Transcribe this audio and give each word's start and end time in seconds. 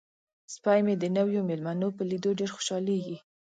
سپی 0.53 0.79
مې 0.85 0.93
د 0.99 1.03
نویو 1.17 1.41
میلمنو 1.49 1.87
په 1.97 2.03
لیدو 2.09 2.29
ډیر 2.39 2.49
خوشحالیږي. 2.55 3.17